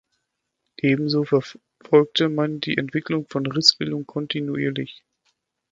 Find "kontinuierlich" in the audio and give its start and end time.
4.07-5.03